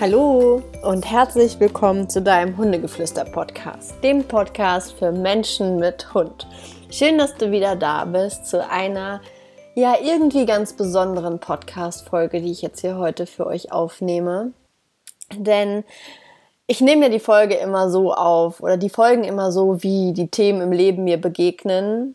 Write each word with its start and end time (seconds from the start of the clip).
Hallo 0.00 0.62
und 0.84 1.10
herzlich 1.10 1.58
willkommen 1.58 2.08
zu 2.08 2.22
deinem 2.22 2.56
Hundegeflüster-Podcast, 2.56 3.94
dem 4.04 4.22
Podcast 4.22 4.92
für 4.92 5.10
Menschen 5.10 5.80
mit 5.80 6.14
Hund. 6.14 6.46
Schön, 6.88 7.18
dass 7.18 7.34
du 7.34 7.50
wieder 7.50 7.74
da 7.74 8.04
bist 8.04 8.46
zu 8.46 8.64
einer 8.64 9.20
ja 9.74 9.96
irgendwie 10.00 10.46
ganz 10.46 10.74
besonderen 10.74 11.40
Podcast-Folge, 11.40 12.40
die 12.40 12.52
ich 12.52 12.62
jetzt 12.62 12.80
hier 12.80 12.96
heute 12.96 13.26
für 13.26 13.44
euch 13.44 13.72
aufnehme. 13.72 14.52
Denn 15.34 15.82
ich 16.68 16.80
nehme 16.80 17.06
ja 17.06 17.08
die 17.08 17.18
Folge 17.18 17.56
immer 17.56 17.90
so 17.90 18.14
auf 18.14 18.60
oder 18.60 18.76
die 18.76 18.90
Folgen 18.90 19.24
immer 19.24 19.50
so, 19.50 19.82
wie 19.82 20.12
die 20.12 20.28
Themen 20.28 20.60
im 20.60 20.70
Leben 20.70 21.02
mir 21.02 21.20
begegnen. 21.20 22.14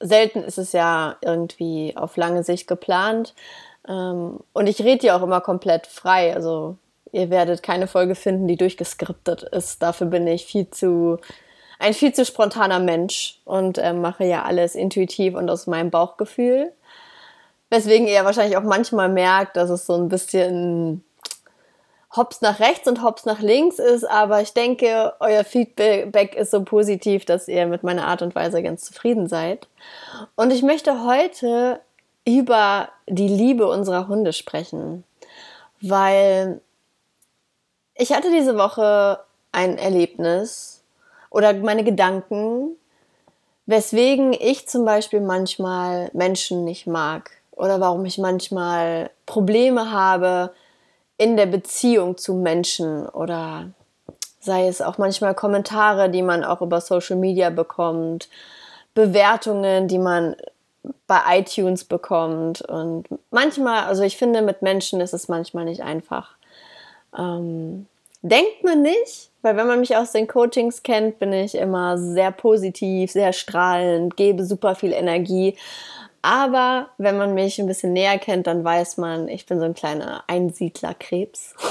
Selten 0.00 0.42
ist 0.42 0.58
es 0.58 0.72
ja 0.72 1.18
irgendwie 1.20 1.96
auf 1.96 2.16
lange 2.16 2.42
Sicht 2.42 2.66
geplant. 2.66 3.32
Ähm, 3.86 4.40
und 4.52 4.66
ich 4.66 4.82
rede 4.82 5.06
ja 5.06 5.16
auch 5.16 5.22
immer 5.22 5.40
komplett 5.40 5.86
frei. 5.86 6.34
Also 6.34 6.78
ihr 7.12 7.30
werdet 7.30 7.62
keine 7.62 7.86
Folge 7.86 8.14
finden, 8.14 8.48
die 8.48 8.56
durchgeskriptet 8.56 9.42
ist. 9.44 9.82
Dafür 9.82 10.08
bin 10.08 10.26
ich 10.26 10.46
viel 10.46 10.68
zu 10.70 11.18
ein 11.82 11.94
viel 11.94 12.14
zu 12.14 12.24
spontaner 12.24 12.78
Mensch 12.78 13.40
und 13.44 13.76
äh, 13.76 13.92
mache 13.92 14.24
ja 14.24 14.44
alles 14.44 14.76
intuitiv 14.76 15.34
und 15.34 15.50
aus 15.50 15.66
meinem 15.66 15.90
Bauchgefühl. 15.90 16.72
Weswegen 17.70 18.06
ihr 18.06 18.24
wahrscheinlich 18.24 18.56
auch 18.56 18.62
manchmal 18.62 19.08
merkt, 19.08 19.56
dass 19.56 19.68
es 19.68 19.86
so 19.86 19.94
ein 19.94 20.08
bisschen 20.08 21.02
hops 22.14 22.40
nach 22.40 22.60
rechts 22.60 22.86
und 22.86 23.02
hops 23.02 23.24
nach 23.24 23.40
links 23.40 23.78
ist, 23.78 24.04
aber 24.04 24.42
ich 24.42 24.52
denke, 24.52 25.14
euer 25.18 25.42
Feedback 25.42 26.36
ist 26.36 26.50
so 26.50 26.62
positiv, 26.62 27.24
dass 27.24 27.48
ihr 27.48 27.66
mit 27.66 27.82
meiner 27.82 28.06
Art 28.06 28.22
und 28.22 28.34
Weise 28.34 28.62
ganz 28.62 28.84
zufrieden 28.84 29.28
seid. 29.28 29.66
Und 30.36 30.52
ich 30.52 30.62
möchte 30.62 31.04
heute 31.04 31.80
über 32.24 32.90
die 33.08 33.28
Liebe 33.28 33.66
unserer 33.66 34.06
Hunde 34.06 34.32
sprechen, 34.32 35.04
weil 35.80 36.60
ich 37.94 38.12
hatte 38.12 38.30
diese 38.30 38.56
Woche 38.56 39.20
ein 39.52 39.78
Erlebnis 39.78 40.82
oder 41.30 41.52
meine 41.54 41.84
Gedanken, 41.84 42.76
weswegen 43.66 44.32
ich 44.32 44.68
zum 44.68 44.84
Beispiel 44.84 45.20
manchmal 45.20 46.10
Menschen 46.12 46.64
nicht 46.64 46.86
mag 46.86 47.30
oder 47.52 47.80
warum 47.80 48.04
ich 48.04 48.18
manchmal 48.18 49.10
Probleme 49.26 49.90
habe 49.90 50.52
in 51.18 51.36
der 51.36 51.46
Beziehung 51.46 52.16
zu 52.16 52.34
Menschen 52.34 53.06
oder 53.08 53.70
sei 54.40 54.66
es 54.66 54.82
auch 54.82 54.98
manchmal 54.98 55.34
Kommentare, 55.34 56.10
die 56.10 56.22
man 56.22 56.42
auch 56.42 56.62
über 56.62 56.80
Social 56.80 57.16
Media 57.16 57.50
bekommt, 57.50 58.28
Bewertungen, 58.94 59.86
die 59.86 59.98
man 59.98 60.34
bei 61.06 61.20
iTunes 61.38 61.84
bekommt 61.84 62.62
und 62.62 63.06
manchmal, 63.30 63.84
also 63.84 64.02
ich 64.02 64.16
finde, 64.16 64.42
mit 64.42 64.62
Menschen 64.62 65.00
ist 65.00 65.14
es 65.14 65.28
manchmal 65.28 65.64
nicht 65.64 65.82
einfach. 65.82 66.34
Ähm, 67.16 67.86
denkt 68.22 68.64
man 68.64 68.82
nicht, 68.82 69.30
weil 69.42 69.56
wenn 69.56 69.66
man 69.66 69.80
mich 69.80 69.96
aus 69.96 70.12
den 70.12 70.28
Coachings 70.28 70.82
kennt, 70.82 71.18
bin 71.18 71.32
ich 71.32 71.54
immer 71.54 71.98
sehr 71.98 72.30
positiv, 72.30 73.10
sehr 73.10 73.32
strahlend, 73.32 74.16
gebe 74.16 74.44
super 74.44 74.74
viel 74.74 74.92
Energie. 74.92 75.56
Aber 76.22 76.90
wenn 76.98 77.16
man 77.16 77.34
mich 77.34 77.58
ein 77.58 77.66
bisschen 77.66 77.92
näher 77.92 78.16
kennt, 78.18 78.46
dann 78.46 78.62
weiß 78.62 78.96
man, 78.96 79.26
ich 79.26 79.44
bin 79.44 79.58
so 79.58 79.64
ein 79.64 79.74
kleiner 79.74 80.24
Einsiedlerkrebs. 80.28 81.54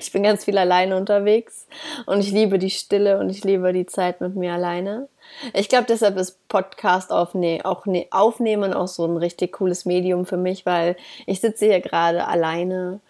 Ich 0.00 0.12
bin 0.12 0.22
ganz 0.22 0.46
viel 0.46 0.56
alleine 0.56 0.96
unterwegs 0.96 1.66
und 2.06 2.20
ich 2.20 2.30
liebe 2.30 2.58
die 2.58 2.70
Stille 2.70 3.18
und 3.18 3.28
ich 3.28 3.44
liebe 3.44 3.74
die 3.74 3.84
Zeit 3.84 4.22
mit 4.22 4.34
mir 4.34 4.54
alleine. 4.54 5.08
Ich 5.52 5.68
glaube, 5.68 5.84
deshalb 5.86 6.16
ist 6.16 6.48
Podcast 6.48 7.10
aufne 7.10 7.60
auch 7.64 7.84
ne 7.84 8.06
aufnehmen 8.10 8.72
auch 8.72 8.88
so 8.88 9.04
ein 9.04 9.18
richtig 9.18 9.52
cooles 9.52 9.84
Medium 9.84 10.24
für 10.24 10.38
mich, 10.38 10.64
weil 10.64 10.96
ich 11.26 11.40
sitze 11.40 11.66
hier 11.66 11.80
gerade 11.80 12.26
alleine. 12.26 13.00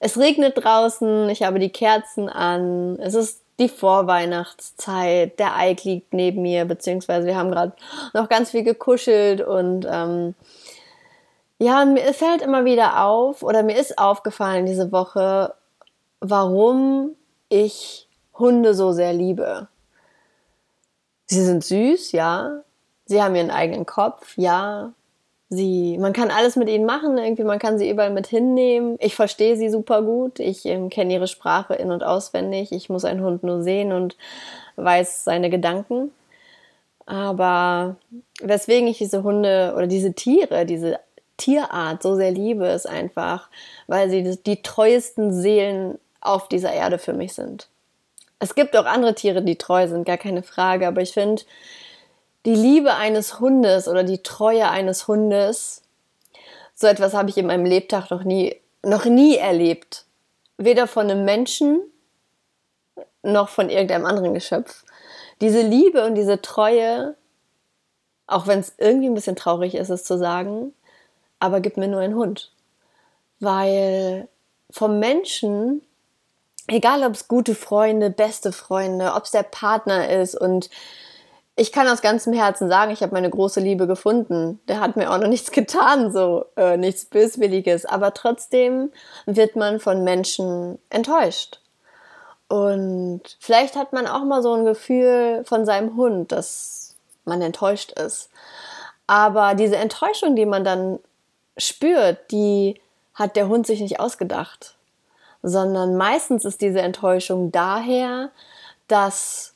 Es 0.00 0.18
regnet 0.18 0.62
draußen, 0.62 1.28
ich 1.28 1.42
habe 1.42 1.58
die 1.58 1.70
Kerzen 1.70 2.28
an, 2.28 2.98
es 3.00 3.14
ist 3.14 3.42
die 3.58 3.68
Vorweihnachtszeit, 3.68 5.38
der 5.38 5.56
Eik 5.56 5.82
liegt 5.82 6.14
neben 6.14 6.42
mir, 6.42 6.64
beziehungsweise 6.64 7.26
wir 7.26 7.36
haben 7.36 7.50
gerade 7.50 7.72
noch 8.14 8.28
ganz 8.28 8.52
viel 8.52 8.62
gekuschelt 8.62 9.40
und 9.40 9.86
ähm, 9.90 10.34
ja, 11.58 11.84
mir 11.84 12.14
fällt 12.14 12.42
immer 12.42 12.64
wieder 12.64 13.04
auf 13.04 13.42
oder 13.42 13.64
mir 13.64 13.76
ist 13.76 13.98
aufgefallen 13.98 14.66
diese 14.66 14.92
Woche, 14.92 15.54
warum 16.20 17.16
ich 17.48 18.08
Hunde 18.38 18.74
so 18.74 18.92
sehr 18.92 19.12
liebe. 19.12 19.66
Sie 21.26 21.44
sind 21.44 21.64
süß, 21.64 22.12
ja. 22.12 22.62
Sie 23.06 23.22
haben 23.22 23.34
ihren 23.34 23.50
eigenen 23.50 23.86
Kopf, 23.86 24.34
ja. 24.36 24.92
Sie, 25.50 25.96
man 25.98 26.12
kann 26.12 26.30
alles 26.30 26.56
mit 26.56 26.68
ihnen 26.68 26.84
machen, 26.84 27.16
irgendwie, 27.16 27.44
man 27.44 27.58
kann 27.58 27.78
sie 27.78 27.88
überall 27.88 28.10
mit 28.10 28.26
hinnehmen. 28.26 28.96
Ich 29.00 29.14
verstehe 29.14 29.56
sie 29.56 29.70
super 29.70 30.02
gut. 30.02 30.40
Ich 30.40 30.66
ähm, 30.66 30.90
kenne 30.90 31.14
ihre 31.14 31.26
Sprache 31.26 31.74
in- 31.74 31.90
und 31.90 32.04
auswendig. 32.04 32.70
Ich 32.72 32.90
muss 32.90 33.06
einen 33.06 33.22
Hund 33.22 33.42
nur 33.42 33.62
sehen 33.62 33.92
und 33.92 34.16
weiß 34.76 35.24
seine 35.24 35.48
Gedanken. 35.48 36.10
Aber 37.06 37.96
weswegen 38.42 38.86
ich 38.88 38.98
diese 38.98 39.22
Hunde 39.22 39.72
oder 39.74 39.86
diese 39.86 40.12
Tiere, 40.12 40.66
diese 40.66 41.00
Tierart 41.38 42.02
so 42.02 42.16
sehr 42.16 42.30
liebe, 42.30 42.66
ist 42.66 42.86
einfach, 42.86 43.48
weil 43.86 44.10
sie 44.10 44.22
die, 44.22 44.42
die 44.42 44.62
treuesten 44.62 45.32
Seelen 45.32 45.98
auf 46.20 46.48
dieser 46.48 46.72
Erde 46.72 46.98
für 46.98 47.14
mich 47.14 47.32
sind. 47.32 47.68
Es 48.40 48.54
gibt 48.54 48.76
auch 48.76 48.84
andere 48.84 49.14
Tiere, 49.14 49.42
die 49.42 49.56
treu 49.56 49.88
sind, 49.88 50.04
gar 50.04 50.18
keine 50.18 50.42
Frage, 50.42 50.86
aber 50.86 51.00
ich 51.00 51.12
finde, 51.12 51.42
die 52.46 52.54
Liebe 52.54 52.94
eines 52.94 53.40
Hundes 53.40 53.88
oder 53.88 54.04
die 54.04 54.22
Treue 54.22 54.68
eines 54.68 55.08
Hundes, 55.08 55.82
so 56.74 56.86
etwas 56.86 57.14
habe 57.14 57.30
ich 57.30 57.38
in 57.38 57.46
meinem 57.46 57.64
Lebtag 57.64 58.10
noch 58.10 58.24
nie, 58.24 58.56
noch 58.82 59.04
nie 59.04 59.36
erlebt. 59.36 60.04
Weder 60.56 60.86
von 60.86 61.10
einem 61.10 61.24
Menschen 61.24 61.80
noch 63.22 63.48
von 63.48 63.70
irgendeinem 63.70 64.06
anderen 64.06 64.34
Geschöpf. 64.34 64.84
Diese 65.40 65.62
Liebe 65.62 66.04
und 66.04 66.14
diese 66.14 66.40
Treue, 66.40 67.16
auch 68.26 68.46
wenn 68.46 68.60
es 68.60 68.74
irgendwie 68.78 69.08
ein 69.08 69.14
bisschen 69.14 69.36
traurig 69.36 69.74
ist, 69.74 69.90
es 69.90 70.04
zu 70.04 70.18
sagen, 70.18 70.72
aber 71.40 71.60
gib 71.60 71.76
mir 71.76 71.88
nur 71.88 72.00
einen 72.00 72.16
Hund. 72.16 72.52
Weil 73.40 74.28
vom 74.70 74.98
Menschen, 74.98 75.82
egal 76.66 77.04
ob 77.04 77.14
es 77.14 77.28
gute 77.28 77.54
Freunde, 77.54 78.10
beste 78.10 78.52
Freunde, 78.52 79.14
ob 79.14 79.24
es 79.24 79.30
der 79.30 79.44
Partner 79.44 80.08
ist 80.08 80.34
und 80.34 80.70
ich 81.58 81.72
kann 81.72 81.88
aus 81.88 82.02
ganzem 82.02 82.32
Herzen 82.32 82.68
sagen, 82.68 82.92
ich 82.92 83.02
habe 83.02 83.12
meine 83.12 83.28
große 83.28 83.58
Liebe 83.58 83.88
gefunden. 83.88 84.60
Der 84.68 84.78
hat 84.78 84.94
mir 84.94 85.10
auch 85.10 85.18
noch 85.18 85.26
nichts 85.26 85.50
getan, 85.50 86.12
so 86.12 86.44
äh, 86.56 86.76
nichts 86.76 87.04
Böswilliges. 87.06 87.84
Aber 87.84 88.14
trotzdem 88.14 88.92
wird 89.26 89.56
man 89.56 89.80
von 89.80 90.04
Menschen 90.04 90.78
enttäuscht. 90.88 91.60
Und 92.46 93.22
vielleicht 93.40 93.74
hat 93.74 93.92
man 93.92 94.06
auch 94.06 94.24
mal 94.24 94.40
so 94.40 94.54
ein 94.54 94.64
Gefühl 94.64 95.42
von 95.44 95.66
seinem 95.66 95.96
Hund, 95.96 96.30
dass 96.30 96.94
man 97.24 97.42
enttäuscht 97.42 97.90
ist. 97.90 98.30
Aber 99.08 99.56
diese 99.56 99.76
Enttäuschung, 99.76 100.36
die 100.36 100.46
man 100.46 100.62
dann 100.62 101.00
spürt, 101.56 102.30
die 102.30 102.80
hat 103.14 103.34
der 103.34 103.48
Hund 103.48 103.66
sich 103.66 103.80
nicht 103.80 103.98
ausgedacht. 103.98 104.76
Sondern 105.42 105.96
meistens 105.96 106.44
ist 106.44 106.60
diese 106.60 106.82
Enttäuschung 106.82 107.50
daher, 107.50 108.30
dass 108.86 109.54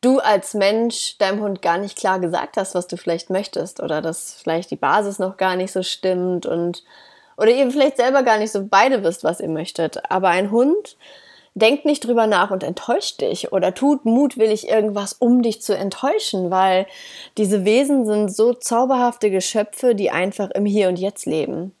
du 0.00 0.18
als 0.18 0.54
Mensch 0.54 1.18
deinem 1.18 1.40
Hund 1.40 1.62
gar 1.62 1.78
nicht 1.78 1.96
klar 1.96 2.20
gesagt 2.20 2.56
hast, 2.56 2.74
was 2.74 2.86
du 2.86 2.96
vielleicht 2.96 3.30
möchtest 3.30 3.80
oder 3.80 4.00
dass 4.00 4.34
vielleicht 4.42 4.70
die 4.70 4.76
Basis 4.76 5.18
noch 5.18 5.36
gar 5.36 5.56
nicht 5.56 5.72
so 5.72 5.82
stimmt 5.82 6.46
und 6.46 6.82
oder 7.36 7.50
ihr 7.50 7.70
vielleicht 7.70 7.96
selber 7.96 8.22
gar 8.22 8.38
nicht 8.38 8.52
so 8.52 8.66
beide 8.66 9.02
wisst, 9.02 9.24
was 9.24 9.40
ihr 9.40 9.48
möchtet. 9.48 10.10
Aber 10.10 10.28
ein 10.28 10.50
Hund 10.50 10.98
denkt 11.54 11.84
nicht 11.84 12.06
drüber 12.06 12.26
nach 12.26 12.50
und 12.50 12.62
enttäuscht 12.62 13.20
dich 13.20 13.52
oder 13.52 13.74
tut 13.74 14.04
mutwillig 14.04 14.68
irgendwas, 14.68 15.14
um 15.14 15.42
dich 15.42 15.62
zu 15.62 15.76
enttäuschen, 15.76 16.50
weil 16.50 16.86
diese 17.38 17.64
Wesen 17.64 18.06
sind 18.06 18.34
so 18.34 18.52
zauberhafte 18.52 19.30
Geschöpfe, 19.30 19.94
die 19.94 20.10
einfach 20.10 20.50
im 20.50 20.66
Hier 20.66 20.88
und 20.88 20.98
Jetzt 20.98 21.26
leben. 21.26 21.74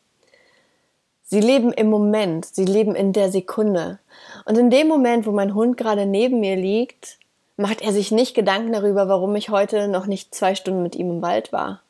Sie 1.22 1.40
leben 1.40 1.72
im 1.72 1.88
Moment, 1.88 2.44
sie 2.46 2.64
leben 2.64 2.96
in 2.96 3.12
der 3.12 3.30
Sekunde. 3.30 4.00
Und 4.46 4.58
in 4.58 4.68
dem 4.68 4.88
Moment, 4.88 5.26
wo 5.26 5.30
mein 5.30 5.54
Hund 5.54 5.76
gerade 5.76 6.04
neben 6.04 6.40
mir 6.40 6.56
liegt, 6.56 7.18
macht 7.60 7.82
er 7.82 7.92
sich 7.92 8.10
nicht 8.10 8.34
Gedanken 8.34 8.72
darüber, 8.72 9.08
warum 9.08 9.36
ich 9.36 9.50
heute 9.50 9.86
noch 9.88 10.06
nicht 10.06 10.34
zwei 10.34 10.54
Stunden 10.54 10.82
mit 10.82 10.96
ihm 10.96 11.10
im 11.10 11.22
Wald 11.22 11.52
war. 11.52 11.82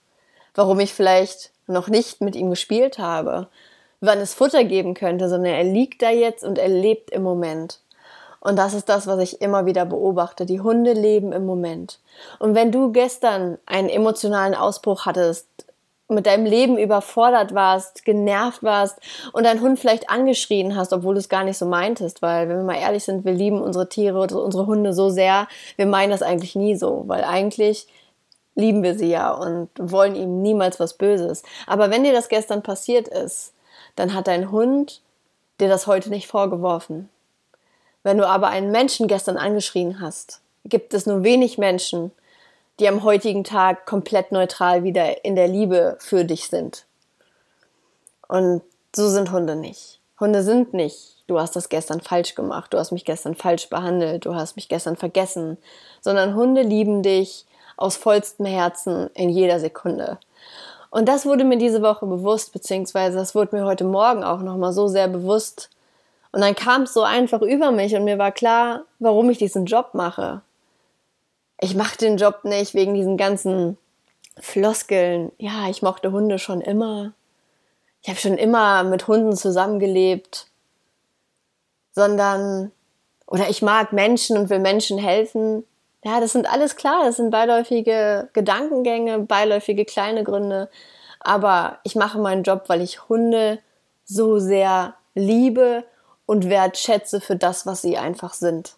Warum 0.55 0.81
ich 0.81 0.93
vielleicht 0.93 1.53
noch 1.69 1.89
nicht 1.89 2.21
mit 2.21 2.35
ihm 2.35 2.51
gespielt 2.51 2.99
habe. 2.99 3.47
Wann 4.01 4.19
es 4.19 4.35
Futter 4.35 4.65
geben 4.65 4.95
könnte, 4.95 5.29
sondern 5.29 5.55
er 5.55 5.65
liegt 5.65 6.03
da 6.03 6.11
jetzt 6.11 6.43
und 6.43 6.59
er 6.59 6.69
lebt 6.69 7.11
im 7.11 7.23
Moment. 7.23 7.79
Und 8.41 8.57
das 8.57 8.75
ist 8.75 8.89
das, 8.89 9.07
was 9.07 9.21
ich 9.21 9.43
immer 9.43 9.67
wieder 9.67 9.85
beobachte. 9.85 10.45
Die 10.45 10.61
Hunde 10.61 10.93
leben 10.93 11.33
im 11.33 11.47
Moment. 11.47 12.01
Und 12.39 12.55
wenn 12.55 12.73
du 12.73 12.91
gestern 12.91 13.59
einen 13.67 13.91
emotionalen 13.91 14.55
Ausbruch 14.55 15.07
hattest, 15.07 15.47
mit 16.11 16.27
deinem 16.27 16.45
Leben 16.45 16.79
überfordert 16.79 17.55
warst, 17.55 18.05
genervt 18.05 18.63
warst 18.63 18.99
und 19.33 19.45
deinen 19.45 19.61
Hund 19.61 19.79
vielleicht 19.79 20.11
angeschrien 20.11 20.77
hast, 20.77 20.93
obwohl 20.93 21.15
du 21.15 21.21
es 21.21 21.29
gar 21.29 21.45
nicht 21.45 21.59
so 21.59 21.67
meintest, 21.67 22.23
weil 22.23 22.49
wenn 22.49 22.59
wir 22.59 22.65
mal 22.65 22.79
ehrlich 22.79 23.05
sind, 23.05 23.25
wir 23.25 23.33
lieben 23.33 23.61
unsere 23.61 23.89
Tiere, 23.89 24.21
unsere 24.21 24.67
Hunde 24.67 24.93
so 24.93 25.11
sehr, 25.11 25.49
wir 25.77 25.87
meinen 25.87 26.11
das 26.11 26.23
eigentlich 26.23 26.55
nie 26.55 26.77
so, 26.77 27.05
weil 27.07 27.25
eigentlich 27.25 27.87
lieben 28.55 28.83
wir 28.83 28.97
sie 28.97 29.11
ja 29.11 29.33
und 29.33 29.69
wollen 29.79 30.15
ihm 30.15 30.43
niemals 30.43 30.81
was 30.81 30.95
Böses. 30.95 31.43
Aber 31.67 31.91
wenn 31.91 32.05
dir 32.05 32.13
das 32.13 32.29
gestern 32.29 32.63
passiert 32.63 33.09
ist, 33.09 33.53
dann 33.97 34.15
hat 34.15 34.27
dein 34.27 34.51
Hund 34.51 35.01
dir 35.61 35.69
das 35.69 35.87
heute 35.87 36.11
nicht 36.11 36.27
vorgeworfen. 36.27 37.09
Wenn 38.03 38.19
du 38.19 38.27
aber 38.27 38.49
einen 38.49 38.71
Menschen 38.71 39.09
gestern 39.09 39.37
angeschrien 39.37 40.01
hast, 40.01 40.41
gibt 40.65 40.95
es 40.95 41.07
nur 41.07 41.23
wenig 41.23 41.59
Menschen, 41.59 42.13
die 42.81 42.89
am 42.89 43.05
heutigen 43.05 43.45
Tag 43.45 43.87
komplett 43.87 44.33
neutral 44.33 44.83
wieder 44.83 45.25
in 45.25 45.37
der 45.37 45.49
Liebe 45.49 45.97
für 46.01 46.25
dich 46.25 46.49
sind. 46.49 46.87
Und 48.27 48.63
so 48.97 49.09
sind 49.09 49.31
Hunde 49.31 49.55
nicht. 49.55 50.01
Hunde 50.19 50.43
sind 50.43 50.75
nicht, 50.75 51.23
du 51.27 51.39
hast 51.39 51.57
das 51.57 51.69
gestern 51.69 52.01
falsch 52.01 52.35
gemacht, 52.35 52.73
du 52.73 52.79
hast 52.79 52.91
mich 52.91 53.05
gestern 53.05 53.35
falsch 53.35 53.69
behandelt, 53.69 54.25
du 54.25 54.35
hast 54.35 54.57
mich 54.57 54.69
gestern 54.69 54.97
vergessen, 54.97 55.59
sondern 56.01 56.35
Hunde 56.35 56.63
lieben 56.63 57.03
dich 57.03 57.47
aus 57.77 57.97
vollstem 57.97 58.47
Herzen 58.47 59.09
in 59.15 59.31
jeder 59.31 59.61
Sekunde. 59.61 60.19
Und 60.91 61.09
das 61.09 61.25
wurde 61.25 61.45
mir 61.45 61.57
diese 61.57 61.83
Woche 61.83 62.07
bewusst, 62.07 62.53
beziehungsweise 62.53 63.17
das 63.17 63.35
wurde 63.35 63.57
mir 63.57 63.65
heute 63.65 63.85
Morgen 63.85 64.25
auch 64.25 64.41
nochmal 64.41 64.73
so 64.73 64.89
sehr 64.89 65.09
bewusst. 65.09 65.71
Und 66.33 66.41
dann 66.43 66.55
kam 66.55 66.83
es 66.83 66.93
so 66.93 67.03
einfach 67.03 67.43
über 67.43 67.71
mich 67.73 67.95
und 67.95 68.05
mir 68.05 68.19
war 68.19 68.33
klar, 68.33 68.85
warum 68.99 69.31
ich 69.31 69.39
diesen 69.39 69.67
Job 69.67 69.91
mache. 69.95 70.43
Ich 71.61 71.75
mache 71.75 71.99
den 71.99 72.17
Job 72.17 72.45
nicht 72.45 72.75
wegen 72.75 72.95
diesen 72.95 73.19
ganzen 73.19 73.77
Floskeln. 74.39 75.31
Ja, 75.39 75.69
ich 75.69 75.83
mochte 75.83 76.11
Hunde 76.11 76.39
schon 76.39 76.63
immer. 76.63 77.13
Ich 78.03 78.09
habe 78.09 78.19
schon 78.19 78.39
immer 78.39 78.83
mit 78.83 79.07
Hunden 79.07 79.37
zusammengelebt. 79.37 80.47
Sondern, 81.93 82.73
oder 83.27 83.51
ich 83.51 83.61
mag 83.61 83.93
Menschen 83.93 84.39
und 84.39 84.49
will 84.49 84.59
Menschen 84.59 84.99
helfen. 84.99 85.65
Ja, 86.03 86.19
das 86.19 86.33
sind 86.33 86.51
alles 86.51 86.77
klar, 86.77 87.05
das 87.05 87.17
sind 87.17 87.31
beiläufige 87.31 88.31
Gedankengänge, 88.33 89.19
beiläufige 89.19 89.85
kleine 89.85 90.25
Gründe. 90.25 90.71
Aber 91.19 91.79
ich 91.85 91.95
mache 91.95 92.19
meinen 92.19 92.43
Job, 92.43 92.65
weil 92.69 92.81
ich 92.81 93.09
Hunde 93.11 93.59
so 94.05 94.39
sehr 94.39 94.95
liebe 95.15 95.85
und 96.25 96.49
wertschätze 96.49 97.21
für 97.21 97.37
das, 97.37 97.67
was 97.67 97.83
sie 97.83 97.99
einfach 97.99 98.33
sind. 98.33 98.77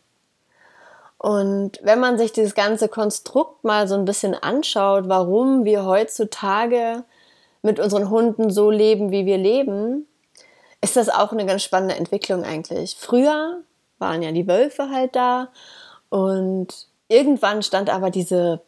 Und 1.23 1.79
wenn 1.85 2.01
man 2.01 2.19
sich 2.19 2.33
dieses 2.33 2.57
ganze 2.57 2.89
Konstrukt 2.89 3.63
mal 3.63 3.87
so 3.87 3.95
ein 3.95 4.05
bisschen 4.05 4.35
anschaut, 4.35 5.05
warum 5.07 5.65
wir 5.65 5.85
heutzutage 5.85 7.05
mit 7.63 7.79
unseren 7.79 8.11
Hunden 8.11 8.51
so 8.51 8.73
leben, 8.73 9.13
wie 9.13 9.25
wir 9.25 9.39
leben, 9.39 10.09
ist 10.81 10.97
das 10.97 11.09
auch 11.09 11.31
eine 11.31 11.47
ganz 11.47 11.63
spannende 11.63 11.95
Entwicklung 11.95 12.43
eigentlich. 12.43 12.97
Früher 12.99 13.61
waren 14.01 14.21
ja 14.23 14.33
die 14.33 14.49
Wölfe 14.49 14.91
halt 14.91 15.15
da 15.15 15.51
und 16.09 16.89
irgendwann 17.07 17.63
stand 17.63 17.89
aber 17.89 18.11
diese, 18.11 18.61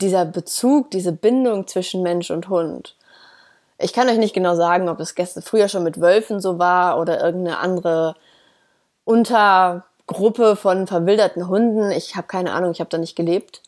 dieser 0.00 0.24
Bezug, 0.24 0.90
diese 0.90 1.12
Bindung 1.12 1.68
zwischen 1.68 2.02
Mensch 2.02 2.32
und 2.32 2.48
Hund. 2.48 2.96
Ich 3.78 3.92
kann 3.92 4.08
euch 4.08 4.18
nicht 4.18 4.34
genau 4.34 4.56
sagen, 4.56 4.88
ob 4.88 4.98
es 4.98 5.14
gestern 5.14 5.44
früher 5.44 5.68
schon 5.68 5.84
mit 5.84 6.00
Wölfen 6.00 6.40
so 6.40 6.58
war 6.58 6.98
oder 6.98 7.22
irgendeine 7.22 7.58
andere 7.58 8.16
Untergruppe 10.08 10.56
von 10.56 10.86
verwilderten 10.86 11.48
Hunden. 11.48 11.90
Ich 11.90 12.16
habe 12.16 12.26
keine 12.26 12.52
Ahnung, 12.52 12.72
ich 12.72 12.80
habe 12.80 12.90
da 12.90 12.98
nicht 12.98 13.16
gelebt. 13.16 13.62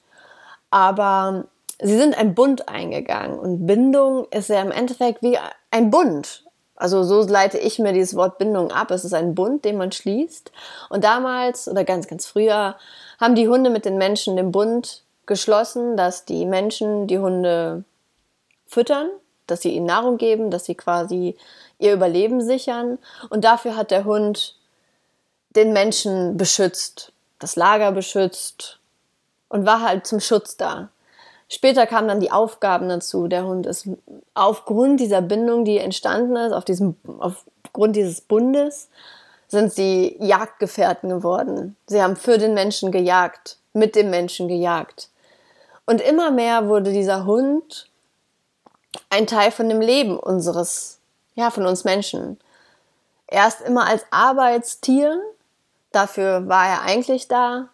Aber 0.71 1.45
sie 1.81 1.97
sind 1.97 2.17
ein 2.17 2.35
Bund 2.35 2.69
eingegangen 2.69 3.39
und 3.39 3.67
Bindung 3.67 4.27
ist 4.31 4.49
ja 4.49 4.63
im 4.63 4.71
Endeffekt 4.71 5.23
wie 5.23 5.39
ein 5.71 5.91
Bund. 5.91 6.45
Also 6.77 7.03
so 7.05 7.21
leite 7.23 7.59
ich 7.59 7.79
mir 7.79 7.93
dieses 7.93 8.17
Wort 8.17 8.39
Bindung 8.39 8.71
ab. 8.71 8.91
Es 8.91 9.05
ist 9.05 9.13
ein 9.13 9.35
Bund, 9.35 9.67
den 9.67 9.77
man 9.77 9.93
schließt. 9.93 10.51
Und 10.89 11.05
damals 11.05 11.69
oder 11.69 11.85
ganz, 11.85 12.09
ganz 12.09 12.27
früher 12.27 12.77
haben 13.21 13.35
die 13.35 13.49
Hunde 13.49 13.69
mit 13.69 13.85
den 13.85 13.99
Menschen 13.99 14.37
den 14.37 14.51
Bund 14.51 15.03
geschlossen, 15.27 15.97
dass 15.99 16.25
die 16.25 16.47
Menschen 16.47 17.07
die 17.07 17.19
Hunde 17.19 17.85
füttern, 18.67 19.11
dass 19.47 19.61
sie 19.61 19.75
ihnen 19.75 19.87
Nahrung 19.87 20.17
geben, 20.17 20.51
dass 20.51 20.65
sie 20.65 20.75
quasi 20.75 21.37
ihr 21.79 21.93
Überleben 21.93 22.41
sichern. 22.41 22.99
Und 23.29 23.45
dafür 23.45 23.77
hat 23.77 23.91
der 23.91 24.05
Hund 24.05 24.57
den 25.51 25.73
Menschen 25.73 26.37
beschützt, 26.37 27.13
das 27.39 27.57
Lager 27.57 27.93
beschützt 27.93 28.79
und 29.49 29.67
war 29.67 29.83
halt 29.83 30.07
zum 30.07 30.21
Schutz 30.21 30.57
da. 30.57 30.89
Später 31.49 31.87
kamen 31.87 32.07
dann 32.07 32.21
die 32.21 32.31
Aufgaben 32.31 32.89
dazu. 32.89 33.27
Der 33.27 33.45
Hund 33.45 33.67
ist 33.67 33.89
aufgrund 34.35 35.01
dieser 35.01 35.21
Bindung, 35.21 35.65
die 35.65 35.79
entstanden 35.79 36.37
ist, 36.37 36.53
auf 36.53 36.65
diesem, 36.65 36.97
aufgrund 37.19 37.97
dieses 37.97 38.21
Bundes, 38.21 38.89
sind 39.49 39.73
sie 39.73 40.17
Jagdgefährten 40.21 41.11
geworden. 41.11 41.77
Sie 41.89 42.01
haben 42.01 42.15
für 42.15 42.39
den 42.39 42.55
Menschen 42.55 42.93
gejagt, 42.93 43.57
mit 43.73 43.97
dem 43.97 44.11
Menschen 44.11 44.47
gejagt. 44.47 45.09
Und 45.87 46.01
immer 46.01 46.31
mehr 46.31 46.69
wurde 46.69 46.93
dieser 46.93 47.25
Hund 47.25 47.89
ein 49.09 49.27
Teil 49.27 49.51
von 49.51 49.69
dem 49.69 49.81
Leben 49.81 50.17
unseres, 50.21 51.01
ja, 51.35 51.51
von 51.51 51.67
uns 51.67 51.83
Menschen. 51.83 52.39
Erst 53.27 53.61
immer 53.63 53.89
als 53.89 54.05
Arbeitstier, 54.13 55.21
dafür 55.93 56.49
war 56.49 56.67
er 56.67 56.83
eigentlich 56.83 57.29
da. 57.29 57.69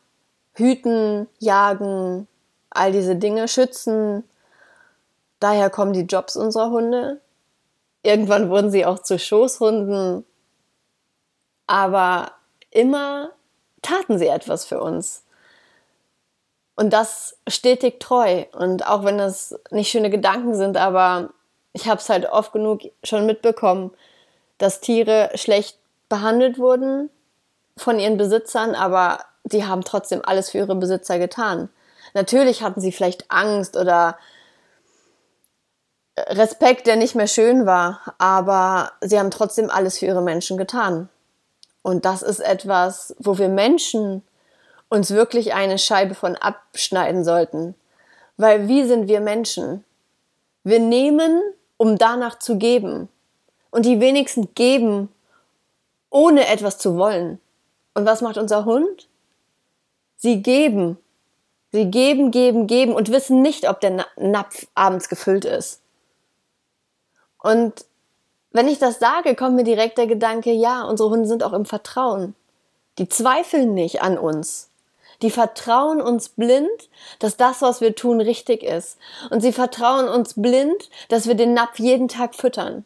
Hüten, 0.55 1.29
jagen, 1.39 2.27
all 2.71 2.93
diese 2.93 3.17
Dinge 3.17 3.49
schützen. 3.49 4.25
Daher 5.41 5.71
kommen 5.71 5.93
die 5.93 6.03
Jobs 6.03 6.37
unserer 6.37 6.71
Hunde. 6.71 7.21
Irgendwann 8.03 8.49
wurden 8.49 8.71
sie 8.71 8.87
auch 8.87 9.01
zu 9.01 9.19
Schoßhunden. 9.19 10.25
Aber 11.67 12.33
immer 12.71 13.31
taten 13.83 14.19
sie 14.19 14.29
etwas 14.29 14.65
für 14.65 14.81
uns. 14.81 15.25
Und 16.75 16.93
das 16.93 17.39
stetig 17.49 18.01
treu. 18.01 18.45
Und 18.53 18.87
auch 18.87 19.05
wenn 19.05 19.19
das 19.19 19.59
nicht 19.71 19.91
schöne 19.91 20.11
Gedanken 20.11 20.55
sind, 20.55 20.77
aber 20.77 21.31
ich 21.73 21.89
habe 21.89 22.01
es 22.01 22.09
halt 22.09 22.27
oft 22.27 22.53
genug 22.53 22.83
schon 23.03 23.27
mitbekommen, 23.27 23.93
dass 24.59 24.81
Tiere 24.81 25.31
schlecht 25.35 25.79
behandelt 26.09 26.59
wurden 26.59 27.11
von 27.77 27.99
ihren 27.99 28.17
Besitzern, 28.17 28.75
aber 28.75 29.19
sie 29.45 29.65
haben 29.65 29.85
trotzdem 29.85 30.23
alles 30.25 30.51
für 30.51 30.59
ihre 30.59 30.75
Besitzer 30.75 31.19
getan. 31.19 31.69
Natürlich 32.15 32.63
hatten 32.63 32.81
sie 32.81 32.93
vielleicht 32.93 33.31
Angst 33.31 33.77
oder 33.77 34.17
Respekt, 36.19 36.87
der 36.87 36.97
nicht 36.97 37.15
mehr 37.15 37.27
schön 37.27 37.67
war, 37.67 38.01
aber 38.19 38.93
sie 39.03 39.19
haben 39.19 39.31
trotzdem 39.31 39.71
alles 39.71 39.99
für 39.99 40.07
ihre 40.07 40.23
Menschen 40.23 40.57
getan. 40.57 41.09
Und 41.83 42.05
das 42.05 42.23
ist 42.23 42.41
etwas, 42.41 43.15
wo 43.19 43.39
wir 43.39 43.49
Menschen 43.49 44.23
uns 44.89 45.11
wirklich 45.11 45.53
eine 45.55 45.79
Scheibe 45.79 46.15
von 46.15 46.37
abschneiden 46.37 47.23
sollten. 47.25 47.75
Weil 48.37 48.67
wie 48.67 48.85
sind 48.85 49.09
wir 49.09 49.21
Menschen? 49.21 49.85
Wir 50.65 50.81
nehmen, 50.81 51.43
um 51.77 51.99
danach 51.99 52.39
zu 52.39 52.57
geben. 52.57 53.09
Und 53.71 53.85
die 53.85 54.01
wenigsten 54.01 54.55
geben, 54.55 55.13
ohne 56.11 56.49
etwas 56.49 56.79
zu 56.79 56.97
wollen. 56.97 57.41
Und 57.97 58.05
was 58.05 58.21
macht 58.21 58.37
unser 58.37 58.67
Hund? 58.67 59.09
Sie 60.19 60.43
geben, 60.43 60.99
Sie 61.73 61.91
geben, 61.91 62.31
geben, 62.31 62.67
geben 62.67 62.95
und 62.95 63.11
wissen 63.11 63.41
nicht, 63.41 63.69
ob 63.71 63.81
der 63.81 64.07
Napf 64.17 64.67
abends 64.75 65.09
gefüllt 65.09 65.47
ist. 65.47 65.81
Und 67.39 67.87
wenn 68.51 68.69
ich 68.69 68.79
das 68.79 68.99
sage, 68.99 69.35
kommt 69.35 69.57
mir 69.57 69.65
direkt 69.65 69.97
der 69.97 70.07
Gedanke, 70.07 70.53
ja, 70.53 70.85
unsere 70.85 71.09
Hunde 71.09 71.27
sind 71.27 71.43
auch 71.43 71.55
im 71.55 71.65
Vertrauen. 71.65 72.35
Die 72.99 73.09
zweifeln 73.09 73.73
nicht 73.73 74.03
an 74.03 74.19
uns. 74.19 74.69
Die 75.23 75.31
vertrauen 75.31 76.03
uns 76.03 76.29
blind, 76.29 76.91
dass 77.19 77.39
das, 77.39 77.63
was 77.63 77.81
wir 77.81 77.95
tun, 77.95 78.21
richtig 78.21 78.63
ist. 78.63 78.99
Und 79.31 79.41
sie 79.41 79.53
vertrauen 79.53 80.07
uns 80.07 80.35
blind, 80.35 80.91
dass 81.09 81.27
wir 81.27 81.35
den 81.35 81.55
Napf 81.55 81.79
jeden 81.79 82.09
Tag 82.09 82.35
füttern. 82.35 82.85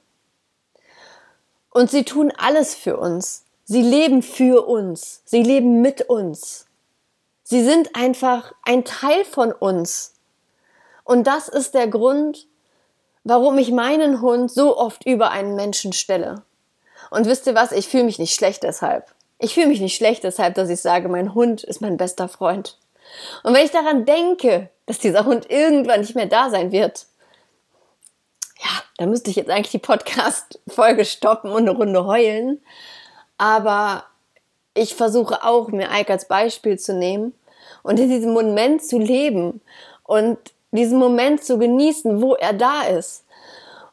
Und 1.71 1.91
sie 1.91 2.05
tun 2.05 2.33
alles 2.37 2.77
für 2.77 2.97
uns. 2.97 3.45
Sie 3.73 3.83
leben 3.83 4.25
für 4.25 4.67
uns. 4.67 5.23
Sie 5.25 5.45
leben 5.45 5.81
mit 5.81 6.03
uns. 6.03 6.67
Sie 7.45 7.63
sind 7.63 7.95
einfach 7.95 8.53
ein 8.65 8.85
Teil 8.85 9.25
von 9.25 9.53
uns. 9.53 10.15
Und 11.05 11.29
das 11.29 11.47
ist 11.47 11.75
der 11.75 11.87
Grund, 11.87 12.49
warum 13.23 13.59
ich 13.59 13.71
meinen 13.71 14.23
Hund 14.23 14.51
so 14.51 14.77
oft 14.77 15.07
über 15.07 15.31
einen 15.31 15.55
Menschen 15.55 15.93
stelle. 15.93 16.43
Und 17.13 17.27
wisst 17.27 17.47
ihr 17.47 17.55
was? 17.55 17.71
Ich 17.71 17.87
fühle 17.87 18.03
mich 18.03 18.19
nicht 18.19 18.35
schlecht 18.35 18.65
deshalb. 18.65 19.15
Ich 19.39 19.55
fühle 19.55 19.69
mich 19.69 19.81
nicht 19.81 19.95
schlecht 19.95 20.25
deshalb, 20.25 20.57
dass 20.57 20.69
ich 20.69 20.81
sage, 20.81 21.09
mein 21.09 21.33
Hund 21.33 21.63
ist 21.63 21.81
mein 21.81 21.97
bester 21.97 22.29
Freund. 22.29 22.77
Und 23.45 23.55
wenn 23.55 23.65
ich 23.65 23.71
daran 23.71 24.05
denke, 24.05 24.69
dass 24.87 24.99
dieser 24.99 25.27
Hund 25.27 25.49
irgendwann 25.49 26.01
nicht 26.01 26.17
mehr 26.17 26.27
da 26.27 26.51
sein 26.51 26.73
wird, 26.73 27.07
ja, 28.59 28.83
dann 28.97 29.11
müsste 29.11 29.31
ich 29.31 29.37
jetzt 29.37 29.49
eigentlich 29.49 29.71
die 29.71 29.79
Podcast-Folge 29.79 31.05
stoppen 31.05 31.53
und 31.53 31.69
eine 31.69 31.79
Runde 31.79 32.05
heulen. 32.05 32.61
Aber 33.41 34.05
ich 34.75 34.95
versuche 34.95 35.43
auch, 35.43 35.69
mir 35.69 35.89
Ike 35.91 36.13
als 36.13 36.29
Beispiel 36.29 36.79
zu 36.79 36.93
nehmen 36.93 37.33
und 37.83 37.99
in 37.99 38.11
diesem 38.11 38.35
Moment 38.35 38.85
zu 38.85 38.99
leben 38.99 39.63
und 40.05 40.37
diesen 40.73 40.99
Moment 40.99 41.43
zu 41.43 41.57
genießen, 41.59 42.21
wo 42.21 42.35
er 42.35 42.53
da 42.53 42.83
ist. 42.83 43.25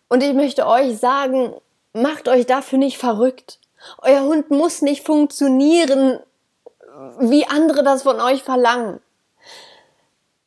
Und 0.09 0.21
ich 0.21 0.33
möchte 0.33 0.67
euch 0.67 0.97
sagen, 0.97 1.53
macht 1.93 2.27
euch 2.27 2.45
dafür 2.45 2.77
nicht 2.77 2.97
verrückt. 2.97 3.59
Euer 4.01 4.23
Hund 4.23 4.51
muss 4.51 4.81
nicht 4.81 5.05
funktionieren, 5.05 6.19
wie 7.19 7.47
andere 7.47 7.85
das 7.85 8.03
von 8.03 8.19
euch 8.19 8.43
verlangen. 8.43 8.99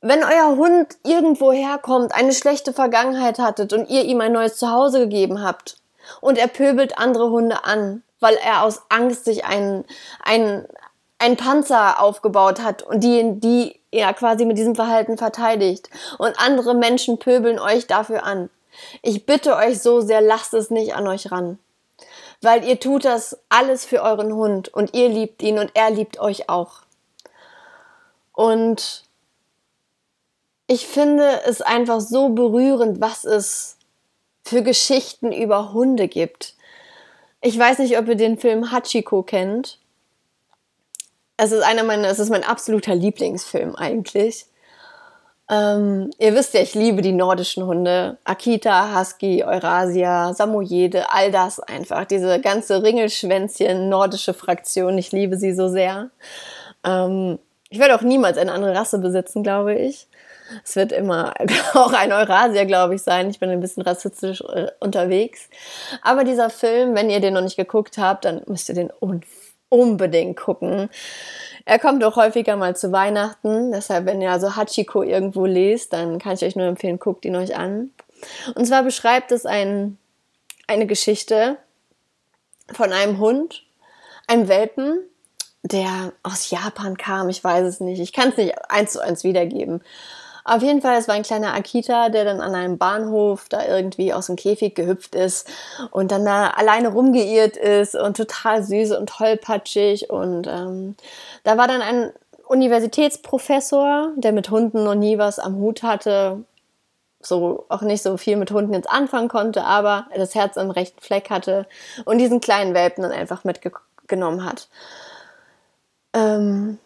Wenn 0.03 0.23
euer 0.23 0.57
Hund 0.57 0.99
irgendwo 1.05 1.53
herkommt, 1.53 2.15
eine 2.15 2.35
schlechte 2.35 2.75
Vergangenheit 2.75 3.39
hattet 3.39 3.73
und 3.73 3.89
ihr 3.89 4.05
ihm 4.05 4.21
ein 4.21 4.33
neues 4.33 4.59
Zuhause 4.59 4.99
gegeben 4.99 5.43
habt 5.43 5.80
Und 6.21 6.39
er 6.39 6.49
pöbelt 6.49 6.99
andere 6.99 7.31
Hunde 7.31 7.65
an, 7.65 8.03
weil 8.21 8.35
er 8.37 8.63
aus 8.63 8.83
Angst 8.89 9.25
sich 9.25 9.45
einen, 9.45 9.85
einen, 10.23 10.67
einen 11.19 11.37
Panzer 11.37 12.01
aufgebaut 12.01 12.61
hat 12.61 12.83
und 12.83 13.01
die, 13.01 13.41
die 13.41 13.81
ja 13.93 14.13
quasi 14.13 14.45
mit 14.45 14.59
diesem 14.59 14.75
Verhalten 14.75 15.19
verteidigt. 15.19 15.91
Und 16.19 16.39
andere 16.39 16.75
Menschen 16.75 17.19
pöbeln 17.19 17.59
euch 17.59 17.87
dafür 17.87 18.25
an. 18.25 18.51
Ich 19.03 19.27
bitte 19.27 19.57
euch 19.57 19.81
so 19.81 20.01
sehr, 20.01 20.21
lasst 20.21 20.55
es 20.55 20.71
nicht 20.71 20.95
an 20.95 21.07
euch 21.07 21.31
ran. 21.31 21.59
Weil 22.43 22.65
ihr 22.65 22.81
tut 22.81 23.05
das 23.05 23.39
alles 23.49 23.85
für 23.85 24.03
euren 24.03 24.33
Hund 24.33 24.69
und 24.73 24.95
ihr 24.95 25.09
liebt 25.09 25.43
ihn 25.43 25.59
und 25.59 25.73
er 25.75 25.91
liebt 25.91 26.19
euch 26.21 26.49
auch. 26.49 26.83
Und 28.33 29.05
ich 30.67 30.87
finde 30.87 31.43
es 31.45 31.61
einfach 31.61 32.01
so 32.01 32.31
berührend, 32.31 33.01
was 33.01 33.25
es 33.25 33.77
für 34.51 34.63
Geschichten 34.63 35.33
über 35.33 35.73
Hunde 35.73 36.09
gibt. 36.09 36.55
Ich 37.41 37.59
weiß 37.59 37.79
nicht, 37.79 37.97
ob 37.99 38.09
ihr 38.09 38.17
den 38.17 38.37
Film 38.37 38.71
Hachiko 38.73 39.23
kennt. 39.23 39.79
Es 41.37 41.53
ist 41.53 41.63
einer 41.63 41.85
meiner, 41.85 42.09
es 42.09 42.19
ist 42.19 42.31
mein 42.31 42.45
absoluter 42.45 42.95
Lieblingsfilm 42.95 43.77
eigentlich. 43.77 44.47
Ähm, 45.49 46.11
ihr 46.19 46.35
wisst 46.35 46.55
ja, 46.55 46.61
ich 46.61 46.75
liebe 46.75 47.01
die 47.01 47.13
nordischen 47.13 47.65
Hunde. 47.65 48.19
Akita, 48.25 48.99
Husky, 48.99 49.43
Eurasia, 49.45 50.35
Samoyede, 50.35 51.11
all 51.11 51.31
das 51.31 51.61
einfach. 51.61 52.05
Diese 52.05 52.41
ganze 52.41 52.83
Ringelschwänzchen, 52.83 53.89
nordische 53.89 54.35
Fraktion. 54.35 54.99
Ich 54.99 55.13
liebe 55.13 55.37
sie 55.37 55.53
so 55.53 55.69
sehr. 55.69 56.11
Ähm, 56.85 57.39
ich 57.69 57.79
werde 57.79 57.95
auch 57.95 58.03
niemals 58.03 58.37
eine 58.37 58.53
andere 58.53 58.75
Rasse 58.75 58.99
besitzen, 58.99 59.43
glaube 59.45 59.75
ich. 59.75 60.09
Es 60.65 60.77
wird 60.77 60.93
immer 60.93 61.35
auch 61.75 61.93
ein 61.93 62.13
Eurasier, 62.13 62.67
glaube 62.67 62.95
ich, 62.95 63.03
sein. 63.03 63.31
Ich 63.31 63.39
bin 63.39 63.51
ein 63.51 63.61
bisschen 63.61 63.83
rassistisch 63.83 64.41
äh, 64.43 64.69
unterwegs. 64.81 65.49
Aber 66.03 66.25
dieser 66.25 66.51
Film, 66.51 66.95
wenn 66.95 67.11
ihr 67.11 67.21
den 67.21 67.35
noch 67.35 67.43
nicht 67.43 67.57
geguckt 67.57 67.99
habt, 67.99 68.25
dann 68.25 68.43
müsst 68.47 68.69
ihr 68.69 68.75
den 68.75 68.91
unbedingt 69.69 70.37
gucken. 70.39 70.91
Er 71.65 71.79
kommt 71.79 72.03
auch 72.05 72.17
häufiger 72.17 72.57
mal 72.57 72.77
zu 72.77 72.93
Weihnachten. 72.93 73.73
Deshalb, 73.73 74.07
wenn 74.07 74.21
ihr 74.21 74.31
also 74.31 74.57
Hachiko 74.57 75.03
irgendwo 75.03 75.47
lest, 75.47 75.93
dann 75.93 76.19
kann 76.19 76.35
ich 76.35 76.45
euch 76.45 76.57
nur 76.57 76.67
empfehlen, 76.67 76.99
guckt 76.99 77.25
ihn 77.25 77.37
euch 77.37 77.57
an. 77.57 77.91
Und 78.55 78.67
zwar 78.67 78.83
beschreibt 78.83 79.33
es 79.33 79.47
ein, 79.47 79.99
eine 80.67 80.87
Geschichte 80.87 81.57
von 82.73 82.93
einem 82.93 83.19
Hund, 83.19 83.65
einem 84.27 84.49
Welpen, 84.49 85.01
der 85.63 86.13
aus 86.23 86.51
Japan 86.51 86.97
kam. 86.97 87.29
Ich 87.29 87.43
weiß 87.43 87.67
es 87.67 87.81
nicht. 87.81 88.01
Ich 88.01 88.13
kann 88.13 88.31
es 88.31 88.37
nicht 88.37 88.55
eins 88.69 88.93
zu 88.93 89.01
eins 89.01 89.25
wiedergeben. 89.25 89.83
Auf 90.51 90.65
jeden 90.65 90.83
Fall, 90.83 90.99
es 90.99 91.07
war 91.07 91.15
ein 91.15 91.23
kleiner 91.23 91.55
Akita, 91.55 92.09
der 92.09 92.25
dann 92.25 92.41
an 92.41 92.57
einem 92.57 92.77
Bahnhof 92.77 93.49
da 93.49 93.65
irgendwie 93.69 94.13
aus 94.13 94.27
dem 94.27 94.35
Käfig 94.35 94.75
gehüpft 94.75 95.15
ist 95.15 95.49
und 95.93 96.11
dann 96.11 96.25
da 96.25 96.49
alleine 96.49 96.89
rumgeirrt 96.89 97.57
ist 97.57 97.95
und 97.95 98.17
total 98.17 98.65
süß 98.65 98.91
und 98.97 99.09
tollpatschig. 99.09 100.11
Und 100.11 100.49
ähm, 100.49 100.97
da 101.45 101.57
war 101.57 101.69
dann 101.69 101.83
ein 101.83 102.13
Universitätsprofessor, 102.49 104.11
der 104.17 104.33
mit 104.33 104.51
Hunden 104.51 104.83
noch 104.83 104.97
nie 104.97 105.19
was 105.19 105.39
am 105.39 105.55
Hut 105.55 105.85
hatte, 105.85 106.43
so 107.21 107.65
auch 107.69 107.83
nicht 107.83 108.03
so 108.03 108.17
viel 108.17 108.37
mit 108.37 108.51
Hunden 108.51 108.75
jetzt 108.75 108.91
anfangen 108.91 109.29
konnte, 109.29 109.63
aber 109.63 110.09
das 110.17 110.35
Herz 110.35 110.59
am 110.59 110.73
rechten 110.73 111.01
Fleck 111.01 111.31
hatte 111.31 111.69
und 112.07 112.19
diesen 112.19 112.41
kleinen 112.41 112.75
Welpen 112.75 113.05
dann 113.05 113.13
einfach 113.13 113.45
mitgenommen 113.45 114.45
hat. 114.45 114.69
Ähm, 116.13 116.81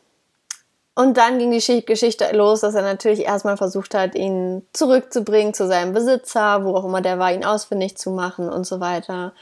und 0.96 1.16
dann 1.16 1.38
ging 1.38 1.50
die 1.50 1.84
Geschichte 1.84 2.30
los, 2.32 2.60
dass 2.60 2.76
er 2.76 2.82
natürlich 2.82 3.20
erstmal 3.24 3.56
versucht 3.56 3.94
hat, 3.94 4.14
ihn 4.14 4.64
zurückzubringen 4.72 5.52
zu 5.52 5.66
seinem 5.66 5.92
Besitzer, 5.92 6.64
wo 6.64 6.76
auch 6.76 6.84
immer 6.84 7.00
der 7.00 7.18
war, 7.18 7.32
ihn 7.32 7.44
ausfindig 7.44 7.96
zu 7.96 8.10
machen 8.10 8.48
und 8.48 8.64
so 8.64 8.78
weiter. 8.78 9.32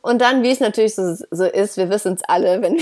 Und 0.00 0.22
dann, 0.22 0.42
wie 0.42 0.50
es 0.50 0.60
natürlich 0.60 0.94
so, 0.94 1.14
so 1.30 1.44
ist, 1.44 1.76
wir 1.76 1.90
wissen 1.90 2.14
es 2.14 2.22
alle, 2.26 2.62
wenn, 2.62 2.78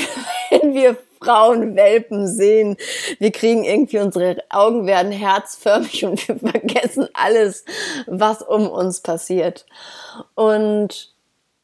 wenn 0.50 0.74
wir 0.74 0.96
Frauen 1.20 1.74
Welpen 1.74 2.28
sehen, 2.28 2.76
wir 3.18 3.32
kriegen 3.32 3.64
irgendwie 3.64 3.98
unsere 3.98 4.36
Augen 4.50 4.86
werden 4.86 5.12
herzförmig 5.12 6.04
und 6.04 6.28
wir 6.28 6.36
vergessen 6.50 7.08
alles, 7.14 7.64
was 8.06 8.42
um 8.42 8.68
uns 8.68 9.00
passiert. 9.00 9.66
Und 10.34 11.11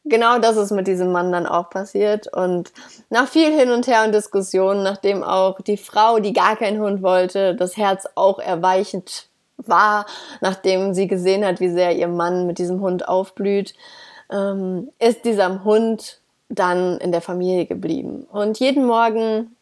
genau 0.08 0.38
das 0.38 0.56
ist 0.56 0.70
mit 0.70 0.86
diesem 0.86 1.12
Mann 1.12 1.32
dann 1.32 1.46
auch 1.46 1.70
passiert. 1.70 2.32
Und 2.32 2.72
nach 3.10 3.28
viel 3.28 3.50
hin 3.52 3.70
und 3.70 3.86
her 3.86 4.04
und 4.04 4.14
Diskussionen, 4.14 4.82
nachdem 4.82 5.22
auch 5.22 5.60
die 5.60 5.76
Frau, 5.76 6.18
die 6.18 6.32
gar 6.32 6.56
keinen 6.56 6.80
Hund 6.80 7.02
wollte, 7.02 7.54
das 7.54 7.76
Herz 7.76 8.06
auch 8.14 8.38
erweichend 8.38 9.28
war, 9.56 10.06
nachdem 10.40 10.94
sie 10.94 11.08
gesehen 11.08 11.44
hat, 11.44 11.60
wie 11.60 11.70
sehr 11.70 11.96
ihr 11.96 12.08
Mann 12.08 12.46
mit 12.46 12.58
diesem 12.58 12.80
Hund 12.80 13.08
aufblüht, 13.08 13.74
ähm, 14.30 14.90
ist 14.98 15.24
dieser 15.24 15.64
Hund 15.64 16.20
dann 16.48 16.98
in 16.98 17.12
der 17.12 17.20
Familie 17.20 17.66
geblieben. 17.66 18.26
Und 18.30 18.58
jeden 18.58 18.86
Morgen 18.86 19.56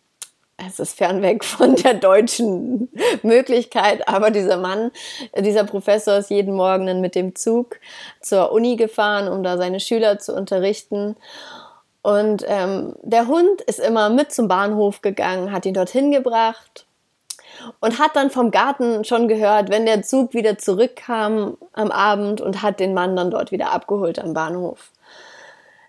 es 0.57 0.79
ist 0.79 0.97
fernweg 0.97 1.45
von 1.45 1.77
der 1.77 1.95
deutschen 1.95 2.89
Möglichkeit, 3.23 4.09
aber 4.09 4.31
dieser 4.31 4.57
Mann, 4.57 4.91
dieser 5.39 5.65
Professor 5.65 6.17
ist 6.17 6.31
jeden 6.31 6.55
Morgen 6.55 6.87
dann 6.87 7.01
mit 7.01 7.15
dem 7.15 7.35
Zug 7.35 7.79
zur 8.21 8.53
Uni 8.53 8.77
gefahren, 8.77 9.29
um 9.29 9.43
da 9.43 9.57
seine 9.59 9.81
Schüler 9.81 10.19
zu 10.19 10.35
unterrichten. 10.35 11.17
Und 12.03 12.45
ähm, 12.47 12.95
der 13.03 13.27
Hund 13.27 13.61
ist 13.63 13.81
immer 13.81 14.09
mit 14.11 14.33
zum 14.33 14.49
Bahnhof 14.49 15.03
gegangen, 15.03 15.53
hat 15.53 15.67
ihn 15.67 15.75
dorthin 15.75 16.11
gebracht 16.11 16.87
und 17.81 17.99
hat 17.99 18.15
dann 18.15 18.31
vom 18.31 18.51
Garten 18.51 19.05
schon 19.05 19.29
gehört, 19.29 19.71
wenn 19.71 19.87
der 19.87 20.03
Zug 20.03 20.33
wieder 20.33 20.57
zurückkam 20.57 21.57
am 21.73 21.91
Abend 21.91 22.41
und 22.41 22.63
hat 22.63 22.81
den 22.81 22.95
Mann 22.95 23.17
dann 23.17 23.31
dort 23.31 23.51
wieder 23.51 23.73
abgeholt 23.73 24.19
am 24.19 24.35
Bahnhof. 24.35 24.91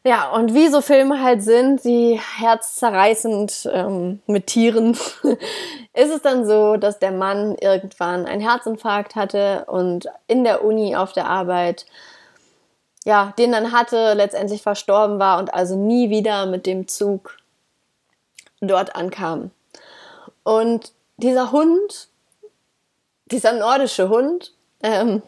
Ja, 0.07 0.29
und 0.29 0.53
wie 0.53 0.69
so 0.69 0.79
Filme 0.79 1.21
halt 1.21 1.43
sind, 1.43 1.83
die 1.83 2.17
herzzerreißend 2.17 3.69
ähm, 3.73 4.21
mit 4.25 4.47
Tieren, 4.47 4.91
ist 5.93 6.11
es 6.15 6.21
dann 6.21 6.45
so, 6.47 6.77
dass 6.77 6.99
der 6.99 7.11
Mann 7.11 7.57
irgendwann 7.59 8.25
einen 8.25 8.39
Herzinfarkt 8.39 9.17
hatte 9.17 9.65
und 9.65 10.07
in 10.27 10.45
der 10.45 10.63
Uni 10.63 10.95
auf 10.95 11.11
der 11.11 11.27
Arbeit, 11.27 11.85
ja, 13.03 13.33
den 13.37 13.51
dann 13.51 13.73
hatte, 13.73 14.13
letztendlich 14.13 14.61
verstorben 14.61 15.19
war 15.19 15.39
und 15.39 15.53
also 15.53 15.75
nie 15.75 16.09
wieder 16.09 16.45
mit 16.45 16.65
dem 16.67 16.87
Zug 16.87 17.35
dort 18.61 18.95
ankam. 18.95 19.51
Und 20.43 20.93
dieser 21.17 21.51
Hund, 21.51 22.07
dieser 23.25 23.51
nordische 23.51 24.07
Hund, 24.07 24.53
ähm, 24.81 25.21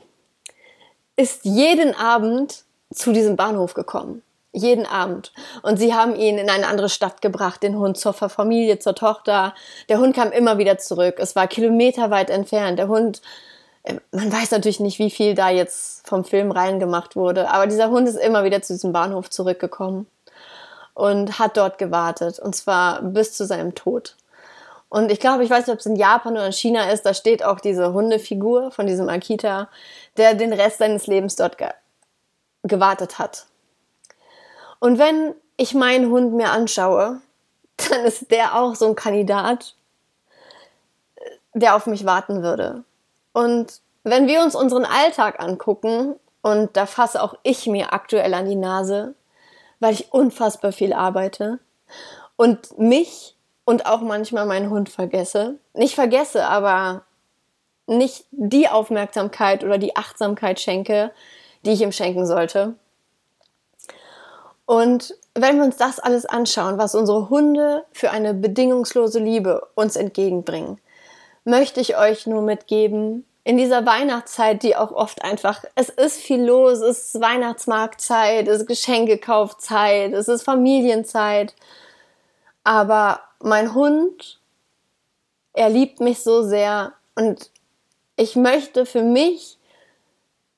ist 1.17 1.43
jeden 1.43 1.93
Abend 1.95 2.63
zu 2.93 3.11
diesem 3.11 3.35
Bahnhof 3.35 3.73
gekommen 3.73 4.23
jeden 4.51 4.85
Abend. 4.85 5.31
Und 5.61 5.77
sie 5.77 5.93
haben 5.93 6.15
ihn 6.15 6.37
in 6.37 6.49
eine 6.49 6.67
andere 6.67 6.89
Stadt 6.89 7.21
gebracht, 7.21 7.61
den 7.61 7.77
Hund 7.77 7.97
zur 7.97 8.13
Familie, 8.13 8.79
zur 8.79 8.95
Tochter. 8.95 9.53
Der 9.89 9.99
Hund 9.99 10.15
kam 10.15 10.31
immer 10.31 10.57
wieder 10.57 10.77
zurück. 10.77 11.15
Es 11.19 11.35
war 11.35 11.47
kilometerweit 11.47 12.29
entfernt. 12.29 12.79
Der 12.79 12.87
Hund, 12.87 13.21
äh, 13.83 13.95
man 14.11 14.31
weiß 14.31 14.51
natürlich 14.51 14.79
nicht, 14.79 14.99
wie 14.99 15.11
viel 15.11 15.35
da 15.35 15.49
jetzt 15.49 16.07
vom 16.07 16.23
Film 16.23 16.51
reingemacht 16.51 17.15
wurde, 17.15 17.51
aber 17.51 17.67
dieser 17.67 17.89
Hund 17.89 18.07
ist 18.07 18.17
immer 18.17 18.43
wieder 18.43 18.61
zu 18.61 18.73
diesem 18.73 18.91
Bahnhof 18.91 19.29
zurückgekommen 19.29 20.07
und 20.93 21.39
hat 21.39 21.57
dort 21.57 21.77
gewartet. 21.77 22.39
Und 22.39 22.55
zwar 22.55 23.01
bis 23.01 23.33
zu 23.33 23.45
seinem 23.45 23.75
Tod. 23.75 24.15
Und 24.89 25.11
ich 25.11 25.19
glaube, 25.19 25.43
ich 25.43 25.51
weiß 25.51 25.67
nicht, 25.67 25.73
ob 25.73 25.79
es 25.79 25.85
in 25.85 25.95
Japan 25.95 26.33
oder 26.33 26.47
in 26.47 26.51
China 26.51 26.89
ist, 26.89 27.05
da 27.05 27.13
steht 27.13 27.43
auch 27.43 27.59
diese 27.59 27.93
Hundefigur 27.93 28.71
von 28.71 28.87
diesem 28.87 29.07
Akita, 29.07 29.69
der 30.17 30.33
den 30.33 30.51
Rest 30.51 30.79
seines 30.79 31.05
Lebens 31.05 31.35
dort 31.35 31.59
ge 31.59 31.69
gewartet 32.63 33.19
hat. 33.19 33.45
Und 34.79 34.97
wenn 34.97 35.35
ich 35.57 35.73
meinen 35.73 36.09
Hund 36.09 36.33
mir 36.33 36.51
anschaue, 36.51 37.21
dann 37.89 38.05
ist 38.05 38.31
der 38.31 38.55
auch 38.55 38.75
so 38.75 38.87
ein 38.87 38.95
Kandidat, 38.95 39.75
der 41.53 41.75
auf 41.75 41.85
mich 41.85 42.05
warten 42.05 42.43
würde. 42.43 42.83
Und 43.33 43.81
wenn 44.03 44.27
wir 44.27 44.41
uns 44.41 44.55
unseren 44.55 44.85
Alltag 44.85 45.39
angucken, 45.39 46.15
und 46.41 46.77
da 46.77 46.85
fasse 46.85 47.21
auch 47.21 47.35
ich 47.43 47.67
mir 47.67 47.93
aktuell 47.93 48.33
an 48.33 48.47
die 48.47 48.55
Nase, 48.55 49.13
weil 49.79 49.93
ich 49.93 50.13
unfassbar 50.13 50.71
viel 50.71 50.93
arbeite 50.93 51.59
und 52.37 52.77
mich 52.77 53.35
und 53.65 53.85
auch 53.85 54.01
manchmal 54.01 54.45
meinen 54.45 54.69
Hund 54.69 54.89
vergesse. 54.89 55.55
Nicht 55.73 55.95
vergesse, 55.95 56.47
aber 56.47 57.03
nicht 57.87 58.25
die 58.31 58.69
Aufmerksamkeit 58.69 59.63
oder 59.63 59.77
die 59.77 59.95
Achtsamkeit 59.95 60.59
schenke, 60.59 61.11
die 61.65 61.71
ich 61.71 61.81
ihm 61.81 61.91
schenken 61.91 62.25
sollte. 62.25 62.75
Und 64.69 65.15
wenn 65.33 65.57
wir 65.57 65.63
uns 65.63 65.77
das 65.77 65.97
alles 65.97 66.27
anschauen, 66.27 66.77
was 66.77 66.93
unsere 66.93 67.31
Hunde 67.31 67.85
für 67.91 68.11
eine 68.11 68.35
bedingungslose 68.35 69.17
Liebe 69.17 69.67
uns 69.73 69.95
entgegenbringen, 69.95 70.79
möchte 71.43 71.81
ich 71.81 71.97
euch 71.97 72.27
nur 72.27 72.43
mitgeben, 72.43 73.25
in 73.43 73.57
dieser 73.57 73.87
Weihnachtszeit, 73.87 74.61
die 74.61 74.75
auch 74.75 74.91
oft 74.91 75.23
einfach, 75.23 75.63
es 75.73 75.89
ist 75.89 76.17
viel 76.17 76.45
los, 76.45 76.81
es 76.81 77.15
ist 77.15 77.19
Weihnachtsmarktzeit, 77.19 78.47
es 78.47 78.59
ist 78.59 78.67
Geschenkekaufzeit, 78.67 80.13
es 80.13 80.27
ist 80.27 80.43
Familienzeit. 80.43 81.55
Aber 82.63 83.21
mein 83.39 83.73
Hund, 83.73 84.39
er 85.53 85.71
liebt 85.71 85.99
mich 85.99 86.21
so 86.21 86.43
sehr 86.43 86.93
und 87.15 87.49
ich 88.17 88.35
möchte 88.35 88.85
für 88.85 89.01
mich 89.01 89.57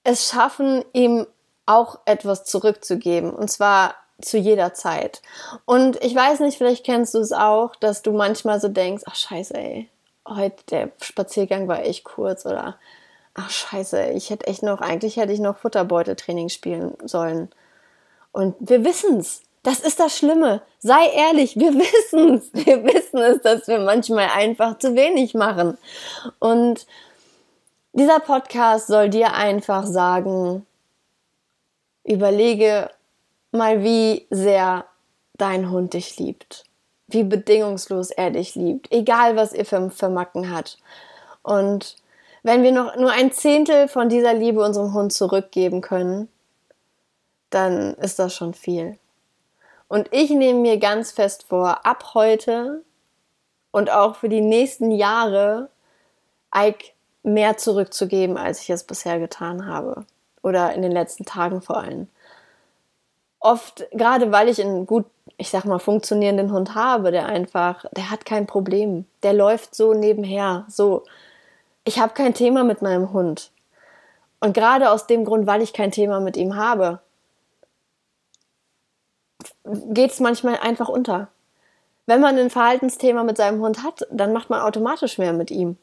es 0.03 0.27
schaffen, 0.27 0.83
ihm 0.91 1.27
auch 1.65 1.99
etwas 2.03 2.43
zurückzugeben. 2.43 3.31
Und 3.31 3.49
zwar 3.49 3.95
zu 4.21 4.37
jeder 4.37 4.73
Zeit. 4.73 5.21
Und 5.65 6.03
ich 6.03 6.15
weiß 6.15 6.39
nicht, 6.41 6.57
vielleicht 6.57 6.85
kennst 6.85 7.13
du 7.13 7.19
es 7.19 7.31
auch, 7.31 7.75
dass 7.75 8.01
du 8.01 8.11
manchmal 8.11 8.59
so 8.59 8.67
denkst, 8.67 9.03
ach 9.05 9.15
scheiße, 9.15 9.53
ey, 9.55 9.89
heute 10.27 10.63
der 10.69 10.91
Spaziergang 11.01 11.67
war 11.67 11.83
echt 11.83 12.03
kurz 12.03 12.45
oder 12.45 12.77
ach 13.33 13.49
scheiße, 13.49 14.11
ich 14.11 14.29
hätte 14.29 14.47
echt 14.47 14.63
noch, 14.63 14.81
eigentlich 14.81 15.17
hätte 15.17 15.33
ich 15.33 15.39
noch 15.39 15.57
Futterbeuteltraining 15.57 16.49
spielen 16.49 16.95
sollen. 17.03 17.49
Und 18.31 18.55
wir 18.59 18.85
wissen's. 18.85 19.41
Das 19.63 19.79
ist 19.79 19.99
das 19.99 20.17
Schlimme. 20.17 20.61
Sei 20.79 21.05
ehrlich, 21.13 21.55
wir 21.57 21.73
wissen's. 21.73 22.49
Wir 22.53 22.83
wissen 22.83 23.19
es, 23.19 23.41
dass 23.41 23.67
wir 23.67 23.79
manchmal 23.79 24.29
einfach 24.35 24.79
zu 24.79 24.95
wenig 24.95 25.33
machen. 25.33 25.77
Und 26.39 26.87
dieser 27.93 28.19
Podcast 28.19 28.87
soll 28.87 29.09
dir 29.09 29.33
einfach 29.33 29.85
sagen, 29.85 30.65
überlege 32.03 32.89
mal, 33.51 33.83
wie 33.83 34.27
sehr 34.29 34.85
dein 35.33 35.69
Hund 35.71 35.93
dich 35.93 36.17
liebt. 36.17 36.63
Wie 37.07 37.23
bedingungslos 37.23 38.11
er 38.11 38.31
dich 38.31 38.55
liebt. 38.55 38.91
Egal, 38.91 39.35
was 39.35 39.53
ihr 39.53 39.65
für, 39.65 40.09
Macken 40.09 40.51
hat. 40.51 40.77
Und 41.43 41.97
wenn 42.43 42.63
wir 42.63 42.71
noch 42.71 42.95
nur 42.95 43.11
ein 43.11 43.31
Zehntel 43.31 43.87
von 43.87 44.09
dieser 44.09 44.33
Liebe 44.33 44.63
unserem 44.63 44.93
Hund 44.93 45.13
zurückgeben 45.13 45.81
können, 45.81 46.29
dann 47.49 47.95
ist 47.95 48.17
das 48.19 48.33
schon 48.33 48.53
viel. 48.53 48.97
Und 49.87 50.07
ich 50.11 50.29
nehme 50.29 50.59
mir 50.59 50.77
ganz 50.77 51.11
fest 51.11 51.43
vor, 51.49 51.85
ab 51.85 52.13
heute 52.13 52.81
und 53.71 53.91
auch 53.91 54.15
für 54.15 54.29
die 54.29 54.41
nächsten 54.41 54.91
Jahre 54.91 55.69
Ike 56.55 56.93
mehr 57.23 57.57
zurückzugeben, 57.57 58.37
als 58.37 58.61
ich 58.61 58.69
es 58.69 58.83
bisher 58.85 59.19
getan 59.19 59.67
habe. 59.67 60.05
Oder 60.43 60.73
in 60.73 60.81
den 60.81 60.91
letzten 60.91 61.25
Tagen 61.25 61.61
vor 61.61 61.77
allem. 61.77 62.07
Oft, 63.41 63.87
gerade 63.91 64.31
weil 64.31 64.47
ich 64.47 64.61
einen 64.61 64.85
gut, 64.85 65.05
ich 65.37 65.49
sag 65.49 65.65
mal, 65.65 65.79
funktionierenden 65.79 66.53
Hund 66.53 66.75
habe, 66.75 67.11
der 67.11 67.25
einfach, 67.25 67.85
der 67.91 68.11
hat 68.11 68.23
kein 68.23 68.45
Problem. 68.45 69.05
Der 69.23 69.33
läuft 69.33 69.75
so 69.75 69.93
nebenher, 69.93 70.65
so 70.69 71.03
ich 71.83 71.99
habe 71.99 72.13
kein 72.13 72.33
Thema 72.33 72.63
mit 72.63 72.81
meinem 72.81 73.11
Hund. 73.11 73.51
Und 74.39 74.53
gerade 74.53 74.91
aus 74.91 75.07
dem 75.07 75.25
Grund, 75.25 75.47
weil 75.47 75.61
ich 75.61 75.73
kein 75.73 75.91
Thema 75.91 76.19
mit 76.19 76.37
ihm 76.37 76.55
habe, 76.55 76.99
geht 79.63 80.11
es 80.11 80.19
manchmal 80.19 80.57
einfach 80.57 80.89
unter. 80.89 81.27
Wenn 82.05 82.21
man 82.21 82.37
ein 82.37 82.49
Verhaltensthema 82.49 83.23
mit 83.23 83.37
seinem 83.37 83.61
Hund 83.61 83.83
hat, 83.83 84.07
dann 84.11 84.33
macht 84.33 84.49
man 84.49 84.61
automatisch 84.61 85.17
mehr 85.17 85.33
mit 85.33 85.51
ihm. 85.51 85.77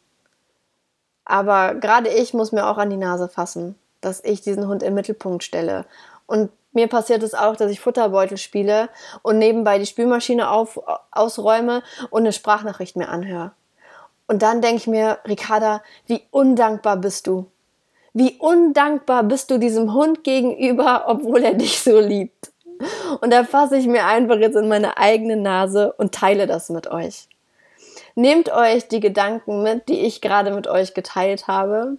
Aber 1.25 1.75
gerade 1.75 2.09
ich 2.09 2.35
muss 2.35 2.53
mir 2.53 2.67
auch 2.67 2.79
an 2.79 2.91
die 2.91 2.97
Nase 2.97 3.29
fassen, 3.29 3.75
dass 4.01 4.23
ich 4.25 4.41
diesen 4.41 4.67
Hund 4.67 4.83
im 4.83 4.95
Mittelpunkt 4.95 5.45
stelle. 5.45 5.85
Und 6.27 6.51
mir 6.79 6.87
passiert 6.87 7.25
es 7.25 7.35
auch, 7.35 7.57
dass 7.57 7.73
ich 7.73 7.81
Futterbeutel 7.81 8.39
spiele 8.39 8.89
und 9.23 9.39
nebenbei 9.39 9.81
die 9.81 9.87
Spülmaschine 9.87 10.49
auf, 10.49 10.81
ausräume 11.11 11.83
und 12.11 12.23
eine 12.23 12.33
Sprachnachricht 12.33 12.95
mir 12.95 13.09
anhöre. 13.09 13.51
Und 14.29 14.43
dann 14.43 14.63
denke 14.63 14.77
ich 14.77 14.87
mir, 14.87 15.19
Ricarda, 15.27 15.83
wie 16.07 16.23
undankbar 16.31 16.97
bist 16.99 17.27
du. 17.27 17.47
Wie 18.13 18.37
undankbar 18.39 19.25
bist 19.25 19.51
du 19.51 19.59
diesem 19.59 19.93
Hund 19.93 20.23
gegenüber, 20.23 21.07
obwohl 21.09 21.43
er 21.43 21.55
dich 21.55 21.81
so 21.81 21.99
liebt. 21.99 22.53
Und 23.21 23.33
da 23.33 23.43
fasse 23.43 23.77
ich 23.77 23.89
mir 23.89 24.07
einfach 24.07 24.37
jetzt 24.37 24.55
in 24.55 24.69
meine 24.69 24.99
eigene 24.99 25.37
Nase 25.37 25.93
und 25.95 26.15
teile 26.15 26.47
das 26.47 26.69
mit 26.69 26.87
euch. 26.89 27.27
Nehmt 28.15 28.53
euch 28.53 28.87
die 28.87 29.01
Gedanken 29.01 29.65
mit, 29.65 29.89
die 29.89 30.03
ich 30.03 30.21
gerade 30.21 30.53
mit 30.53 30.69
euch 30.69 30.95
geteilt 30.95 31.49
habe. 31.49 31.97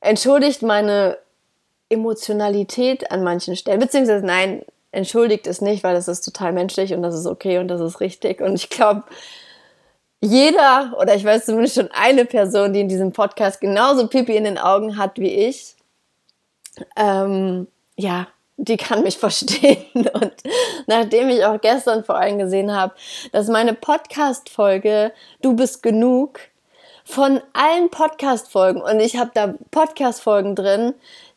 Entschuldigt 0.00 0.62
meine 0.62 1.18
Emotionalität 1.90 3.10
an 3.10 3.24
manchen 3.24 3.56
Stellen, 3.56 3.80
beziehungsweise 3.80 4.24
nein, 4.24 4.62
entschuldigt 4.92 5.46
es 5.46 5.60
nicht, 5.60 5.84
weil 5.84 5.94
das 5.94 6.08
ist 6.08 6.22
total 6.22 6.52
menschlich 6.52 6.94
und 6.94 7.02
das 7.02 7.14
ist 7.14 7.26
okay 7.26 7.58
und 7.58 7.68
das 7.68 7.80
ist 7.80 8.00
richtig. 8.00 8.40
Und 8.40 8.54
ich 8.54 8.70
glaube, 8.70 9.04
jeder 10.20 10.94
oder 10.98 11.14
ich 11.14 11.24
weiß 11.24 11.46
zumindest 11.46 11.76
schon 11.76 11.90
eine 11.92 12.24
Person, 12.24 12.72
die 12.72 12.80
in 12.80 12.88
diesem 12.88 13.12
Podcast 13.12 13.60
genauso 13.60 14.08
Pipi 14.08 14.36
in 14.36 14.44
den 14.44 14.58
Augen 14.58 14.96
hat 14.96 15.18
wie 15.18 15.32
ich, 15.46 15.76
ähm, 16.96 17.68
ja, 17.96 18.28
die 18.56 18.76
kann 18.76 19.02
mich 19.02 19.18
verstehen. 19.18 19.86
Und 19.94 20.32
nachdem 20.86 21.28
ich 21.28 21.44
auch 21.44 21.60
gestern 21.60 22.04
vor 22.04 22.16
allem 22.16 22.38
gesehen 22.38 22.74
habe, 22.74 22.94
dass 23.32 23.48
meine 23.48 23.74
Podcast-Folge 23.74 25.12
Du 25.40 25.54
bist 25.54 25.82
genug 25.82 26.40
von 27.04 27.40
allen 27.54 27.88
Podcast-Folgen 27.88 28.82
und 28.82 29.00
ich 29.00 29.16
habe 29.16 29.30
da 29.32 29.54
Podcast-Folgen 29.70 30.54
drin, 30.54 30.94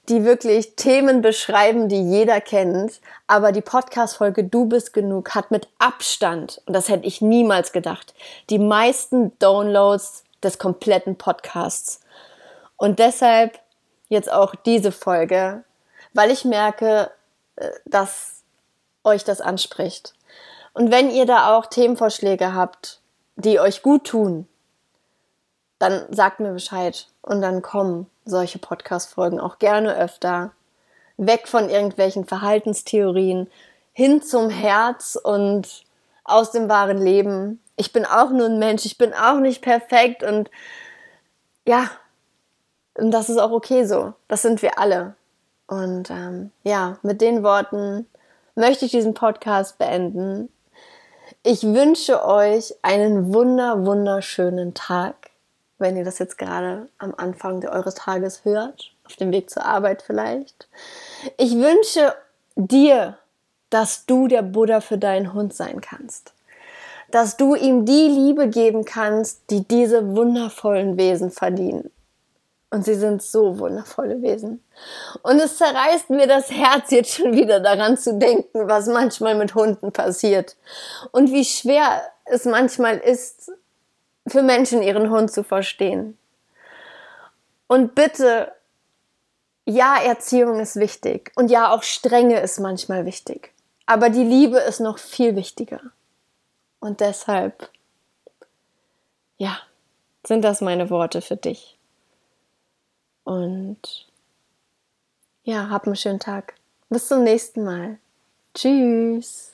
die 0.09 0.23
wirklich 0.25 0.75
Themen 0.75 1.21
beschreiben, 1.21 1.87
die 1.87 2.01
jeder 2.01 2.41
kennt. 2.41 2.99
Aber 3.27 3.51
die 3.51 3.61
Podcast-Folge 3.61 4.43
Du 4.43 4.65
bist 4.65 4.93
genug 4.93 5.35
hat 5.35 5.51
mit 5.51 5.67
Abstand, 5.79 6.61
und 6.65 6.73
das 6.73 6.89
hätte 6.89 7.07
ich 7.07 7.21
niemals 7.21 7.71
gedacht, 7.71 8.13
die 8.49 8.59
meisten 8.59 9.37
Downloads 9.39 10.23
des 10.43 10.57
kompletten 10.57 11.17
Podcasts. 11.17 12.01
Und 12.77 12.99
deshalb 12.99 13.59
jetzt 14.09 14.31
auch 14.31 14.55
diese 14.55 14.91
Folge, 14.91 15.63
weil 16.13 16.31
ich 16.31 16.45
merke, 16.45 17.11
äh, 17.55 17.69
dass 17.85 18.41
euch 19.03 19.23
das 19.23 19.39
anspricht. 19.41 20.13
Und 20.73 20.91
wenn 20.91 21.09
ihr 21.09 21.25
da 21.25 21.55
auch 21.55 21.65
Themenvorschläge 21.65 22.53
habt, 22.53 22.99
die 23.35 23.59
euch 23.59 23.81
gut 23.81 24.05
tun, 24.05 24.47
dann 25.79 26.05
sagt 26.11 26.39
mir 26.39 26.53
Bescheid 26.53 27.07
und 27.21 27.41
dann 27.41 27.61
kommen 27.61 28.10
solche 28.25 28.59
Podcast-Folgen 28.59 29.39
auch 29.39 29.59
gerne 29.59 29.95
öfter. 29.95 30.51
Weg 31.17 31.47
von 31.47 31.69
irgendwelchen 31.69 32.25
Verhaltenstheorien 32.25 33.47
hin 33.93 34.21
zum 34.21 34.49
Herz 34.49 35.17
und 35.21 35.83
aus 36.23 36.51
dem 36.51 36.69
wahren 36.69 36.97
Leben. 36.97 37.61
Ich 37.75 37.93
bin 37.93 38.05
auch 38.05 38.29
nur 38.31 38.45
ein 38.45 38.59
Mensch, 38.59 38.85
ich 38.85 38.97
bin 38.97 39.13
auch 39.13 39.39
nicht 39.39 39.61
perfekt 39.61 40.23
und 40.23 40.49
ja, 41.67 41.89
und 42.95 43.11
das 43.11 43.29
ist 43.29 43.37
auch 43.37 43.51
okay 43.51 43.85
so. 43.85 44.13
Das 44.27 44.41
sind 44.41 44.61
wir 44.61 44.77
alle. 44.79 45.15
Und 45.67 46.09
ähm, 46.09 46.51
ja, 46.63 46.97
mit 47.01 47.21
den 47.21 47.43
Worten 47.43 48.07
möchte 48.55 48.85
ich 48.85 48.91
diesen 48.91 49.13
Podcast 49.13 49.77
beenden. 49.77 50.49
Ich 51.43 51.63
wünsche 51.63 52.25
euch 52.25 52.75
einen 52.81 53.33
wunder, 53.33 53.85
wunderschönen 53.85 54.73
Tag 54.73 55.30
wenn 55.81 55.97
ihr 55.97 56.05
das 56.05 56.19
jetzt 56.19 56.37
gerade 56.37 56.87
am 56.97 57.13
Anfang 57.17 57.65
eures 57.65 57.95
Tages 57.95 58.45
hört, 58.45 58.93
auf 59.05 59.15
dem 59.15 59.31
Weg 59.31 59.49
zur 59.49 59.65
Arbeit 59.65 60.01
vielleicht. 60.01 60.67
Ich 61.37 61.55
wünsche 61.55 62.15
dir, 62.55 63.17
dass 63.69 64.05
du 64.05 64.27
der 64.27 64.43
Buddha 64.43 64.79
für 64.81 64.97
deinen 64.97 65.33
Hund 65.33 65.53
sein 65.53 65.81
kannst. 65.81 66.33
Dass 67.09 67.35
du 67.35 67.55
ihm 67.55 67.85
die 67.85 68.07
Liebe 68.07 68.47
geben 68.47 68.85
kannst, 68.85 69.41
die 69.49 69.67
diese 69.67 70.15
wundervollen 70.15 70.97
Wesen 70.97 71.31
verdienen. 71.31 71.91
Und 72.69 72.85
sie 72.85 72.95
sind 72.95 73.21
so 73.21 73.59
wundervolle 73.59 74.21
Wesen. 74.21 74.63
Und 75.23 75.39
es 75.41 75.57
zerreißt 75.57 76.09
mir 76.09 76.25
das 76.25 76.49
Herz 76.49 76.89
jetzt 76.91 77.11
schon 77.11 77.33
wieder 77.33 77.59
daran 77.59 77.97
zu 77.97 78.17
denken, 78.17 78.69
was 78.69 78.87
manchmal 78.87 79.35
mit 79.35 79.55
Hunden 79.55 79.91
passiert. 79.91 80.55
Und 81.11 81.33
wie 81.33 81.43
schwer 81.43 82.01
es 82.23 82.45
manchmal 82.45 82.97
ist, 82.97 83.51
für 84.27 84.41
Menschen 84.41 84.81
ihren 84.81 85.09
Hund 85.09 85.31
zu 85.31 85.43
verstehen. 85.43 86.17
Und 87.67 87.95
bitte, 87.95 88.51
ja, 89.65 89.95
Erziehung 90.01 90.59
ist 90.59 90.75
wichtig 90.75 91.31
und 91.35 91.49
ja, 91.49 91.71
auch 91.73 91.83
Strenge 91.83 92.39
ist 92.39 92.59
manchmal 92.59 93.05
wichtig. 93.05 93.53
Aber 93.85 94.09
die 94.09 94.23
Liebe 94.23 94.57
ist 94.57 94.79
noch 94.79 94.97
viel 94.97 95.35
wichtiger. 95.35 95.81
Und 96.79 96.99
deshalb, 96.99 97.69
ja, 99.37 99.57
sind 100.25 100.43
das 100.43 100.61
meine 100.61 100.89
Worte 100.89 101.21
für 101.21 101.35
dich. 101.35 101.77
Und 103.23 104.07
ja, 105.43 105.69
hab 105.69 105.85
einen 105.85 105.95
schönen 105.95 106.19
Tag. 106.19 106.55
Bis 106.89 107.07
zum 107.07 107.23
nächsten 107.23 107.63
Mal. 107.63 107.97
Tschüss. 108.53 109.50